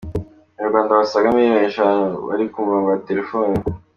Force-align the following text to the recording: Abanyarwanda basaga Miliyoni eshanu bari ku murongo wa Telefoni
Abanyarwanda 0.57 0.99
basaga 0.99 1.33
Miliyoni 1.35 1.67
eshanu 1.69 2.03
bari 2.27 2.45
ku 2.51 2.57
murongo 2.65 2.87
wa 2.91 3.01
Telefoni 3.07 3.57